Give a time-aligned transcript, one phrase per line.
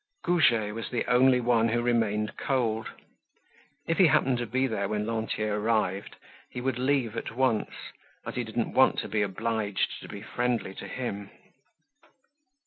[0.25, 2.87] Goujet was the only one who remained cold.
[3.87, 6.15] If he happened to be there when Lantier arrived,
[6.49, 7.69] he would leave at once
[8.25, 11.29] as he didn't want to be obliged to be friendly to him.